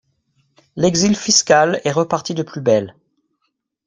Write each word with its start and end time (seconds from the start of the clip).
L’exil 0.77 1.15
fiscal 1.15 1.79
est 1.85 1.91
reparti 1.91 2.33
de 2.33 2.41
plus 2.41 2.61
belle. 2.61 2.95